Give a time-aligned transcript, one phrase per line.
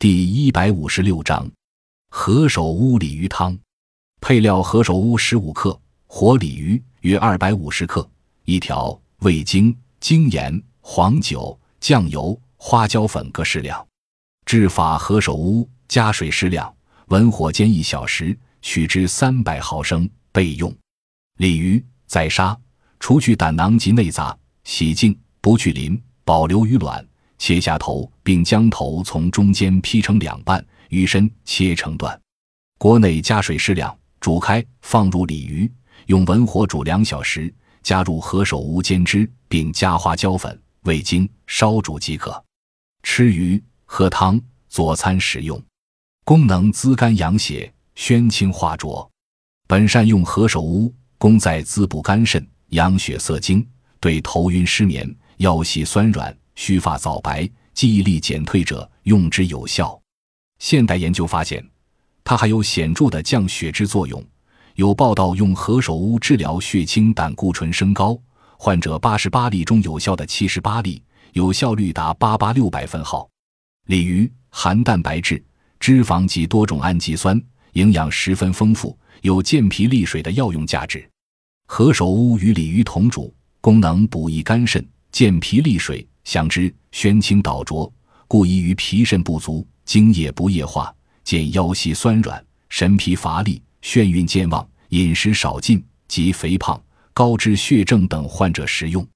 [0.00, 1.46] 第一百五十六章
[2.08, 3.58] 何首乌鲤鱼汤。
[4.22, 8.10] 配料：何首乌十五克，活鲤鱼约二百五十克，
[8.46, 13.86] 一条味精、精盐、黄酒、酱油、花椒粉各适量。
[14.46, 16.74] 制法：何首乌加水适量，
[17.08, 20.74] 文火煎一小时，取汁三百毫升备用。
[21.36, 22.58] 鲤鱼宰杀，
[23.00, 27.06] 除去胆囊及内杂，洗净，不去鳞，保留鱼卵。
[27.40, 32.20] 切下头，并将头从中间劈成两半，鱼身切成段。
[32.78, 35.68] 锅内加水适量，煮开，放入鲤鱼，
[36.06, 42.44] 用文火煮两小时，加入何首乌煎汁，并加花椒粉、味精，烧煮即可。
[43.02, 45.60] 吃鱼喝汤佐餐食用。
[46.24, 49.10] 功能滋肝养血、宣清化浊。
[49.66, 53.66] 本善用何首乌，功在滋补肝肾、养血涩精，
[53.98, 56.36] 对头晕失眠、腰膝酸软。
[56.54, 60.00] 须发早白、记忆力减退者用之有效。
[60.58, 61.66] 现代研究发现，
[62.22, 64.24] 它还有显著的降血脂作用。
[64.76, 68.18] 有报道用何首乌治疗血清胆固醇升高，
[68.56, 73.28] 患者八十八例中有效的七十八例，有效率达八八六百分号。
[73.86, 75.42] 鲤鱼含蛋白质、
[75.78, 77.40] 脂肪及多种氨基酸，
[77.72, 81.06] 营养十分丰富，有健脾利水的药用价值。
[81.66, 86.06] 何首乌与鲤鱼同煮，功能补益肝肾、健脾利水。
[86.24, 87.92] 想之宣清导浊，
[88.28, 96.80] 故宜于脾肾不足、精液不液化、见腰膝酸软、神疲乏力、眩晕健忘、饮食少进及肥胖、
[97.12, 99.06] 高脂血症等患者食用。